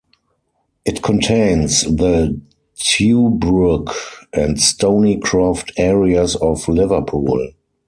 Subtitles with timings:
[0.83, 2.41] It contains the
[2.75, 3.93] Tuebrook
[4.33, 7.37] and Stoneycroft areas of Liverpool.